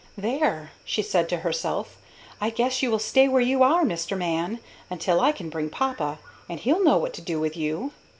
"There," 0.17 0.71
she 0.83 1.03
said 1.03 1.29
to 1.29 1.41
herself; 1.41 2.01
"I 2.41 2.49
guess 2.49 2.81
you 2.81 2.89
will 2.89 2.97
stay 2.97 3.27
where 3.27 3.39
you 3.39 3.61
are, 3.61 3.85
Mister 3.85 4.15
Man, 4.15 4.57
until 4.89 5.21
I 5.21 5.31
can 5.31 5.51
bring 5.51 5.69
papa; 5.69 6.17
and 6.49 6.59
he'll 6.59 6.83
know 6.83 6.97
what 6.97 7.13
to 7.13 7.21
do 7.21 7.39
with 7.39 7.55
you!" 7.55 7.91